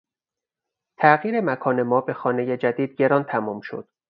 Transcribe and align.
تغییر 0.97 1.41
مکان 1.41 1.83
ما 1.83 2.01
به 2.01 2.13
خانهی 2.13 2.57
جدید 2.57 2.95
گران 2.95 3.23
تمام 3.23 3.61
شد. 3.61 3.87